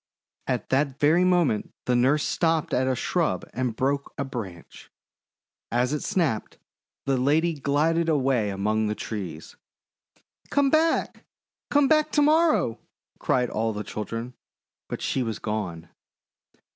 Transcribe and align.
At 0.47 0.69
that 0.69 0.97
very 0.99 1.23
moment 1.23 1.75
the 1.85 1.95
nurse 1.95 2.23
stopped 2.23 2.73
at 2.73 2.87
a 2.87 2.95
shrub 2.95 3.45
and 3.53 3.75
broke 3.75 4.11
a 4.17 4.25
branch. 4.25 4.89
As 5.71 5.93
it 5.93 6.01
snapped, 6.01 6.57
the 7.05 7.17
lady 7.17 7.53
glided 7.53 8.09
away 8.09 8.49
among 8.49 8.87
the 8.87 8.95
trees. 8.95 9.57
"Come 10.49 10.71
back! 10.71 11.25
Come 11.69 11.87
back 11.87 12.11
to 12.13 12.23
morrow!" 12.23 12.79
cried 13.19 13.51
all 13.51 13.73
the 13.73 13.83
children; 13.83 14.33
but 14.89 15.03
she 15.03 15.21
was 15.21 15.37
gone. 15.37 15.87